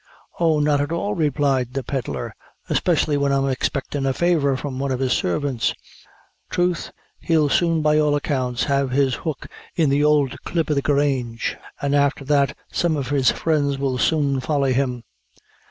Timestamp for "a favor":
4.07-4.57